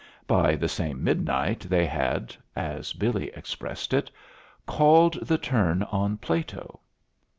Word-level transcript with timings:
By 0.25 0.55
the 0.55 0.67
same 0.67 1.03
midnight 1.03 1.59
they 1.59 1.85
had, 1.85 2.35
as 2.55 2.91
Billy 2.91 3.27
expressed 3.35 3.93
it, 3.93 4.09
called 4.65 5.19
the 5.21 5.37
turn 5.37 5.83
on 5.83 6.17
Plato. 6.17 6.79